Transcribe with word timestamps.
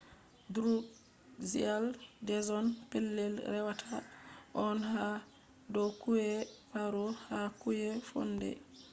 drukgyal 0.53 1.85
dzong 2.27 2.69
pelell 2.89 3.35
rewataa 3.53 4.01
on 4.65 4.77
haa 4.91 5.15
dow 5.73 5.89
kauyee 6.01 6.39
paro 6.71 7.05
ha 7.27 7.39
kauye 7.59 7.87
phondey 8.07 8.55